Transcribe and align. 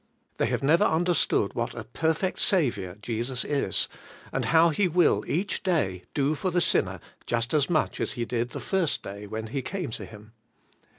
They 0.37 0.47
have 0.47 0.63
never 0.63 0.83
understood 0.83 1.53
what 1.53 1.75
a 1.75 1.83
perfect 1.83 2.39
Saviour 2.39 2.97
Jesus 3.03 3.45
is, 3.45 3.87
and 4.31 4.45
how 4.45 4.69
AS 4.69 4.79
YOU 4.79 4.89
CAME 4.89 4.93
TO 4.93 4.99
HIM, 4.99 5.03
BY 5.03 5.03
FAITH. 5.03 5.13
43 5.25 5.33
He 5.33 5.37
will 5.37 5.39
each 5.43 5.61
day 5.63 6.03
do 6.15 6.33
for 6.33 6.49
the 6.49 6.59
sinner 6.59 6.99
just 7.27 7.53
as 7.53 7.69
much 7.69 8.01
as 8.01 8.13
He 8.13 8.25
did 8.25 8.49
the 8.49 8.59
first 8.59 9.03
day 9.03 9.27
when 9.27 9.45
he 9.49 9.61
came 9.61 9.91
to 9.91 10.05
Him. 10.05 10.33